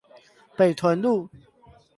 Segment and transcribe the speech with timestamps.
[0.57, 1.29] 北屯路